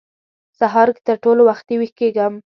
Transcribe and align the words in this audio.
سهار 0.59 0.87
کې 0.95 1.01
تر 1.07 1.15
ټولو 1.23 1.41
وختي 1.49 1.75
وېښ 1.77 1.91
کېږم. 1.99 2.33